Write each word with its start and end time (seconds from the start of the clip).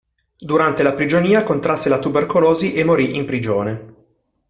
Durante 0.39 0.81
la 0.81 0.93
prigionia 0.95 1.43
contrasse 1.43 1.87
la 1.87 1.99
tubercolosi 1.99 2.73
e 2.73 2.83
morì 2.83 3.15
in 3.15 3.25
prigione. 3.25 3.93